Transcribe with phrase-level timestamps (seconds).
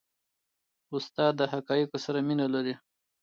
[0.95, 2.73] استاد د حقایقو سره مینه لري.